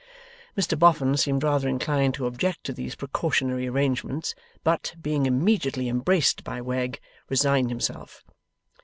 [0.57, 6.43] Mr Boffin seemed rather inclined to object to these precautionary arrangements, but, being immediately embraced
[6.43, 8.23] by Wegg, resigned himself.